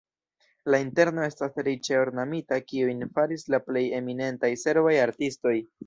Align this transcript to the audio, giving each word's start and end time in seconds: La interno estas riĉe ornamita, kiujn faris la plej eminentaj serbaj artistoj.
La 0.75 0.79
interno 0.85 1.25
estas 1.25 1.59
riĉe 1.67 2.01
ornamita, 2.05 2.61
kiujn 2.73 3.07
faris 3.19 3.47
la 3.57 3.63
plej 3.71 3.87
eminentaj 4.03 4.53
serbaj 4.67 5.01
artistoj. 5.09 5.59